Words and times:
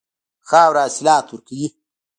خاوره 0.49 0.81
حاصلات 0.85 1.27
ورکوي. 1.31 1.67